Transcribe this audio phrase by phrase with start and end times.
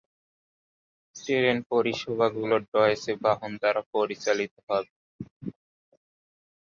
[1.15, 4.91] Train পরিষেবাগুলি Deutsche Bahn দ্বারা পরিচালিত হবে।